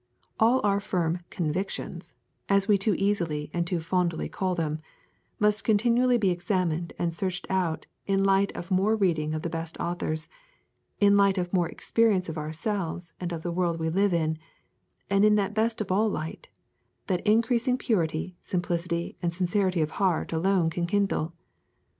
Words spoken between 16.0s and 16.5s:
light,